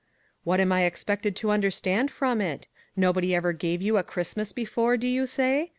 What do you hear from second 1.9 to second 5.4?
from it? Nobody ever gave you a Christmas before, do you